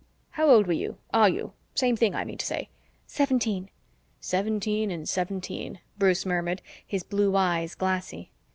"How 0.31 0.49
old 0.49 0.65
were 0.65 0.73
you 0.73 0.97
are 1.13 1.29
you? 1.29 1.53
Same 1.75 1.95
thing, 1.95 2.15
I 2.15 2.23
mean 2.23 2.39
to 2.39 2.45
say." 2.47 2.69
"Seventeen." 3.05 3.69
"Seventeen 4.19 4.89
in 4.89 5.05
'17," 5.05 5.77
Bruce 5.95 6.25
murmured, 6.25 6.63
his 6.87 7.03
blue 7.03 7.35
eyes 7.35 7.75
glassy. 7.75 8.31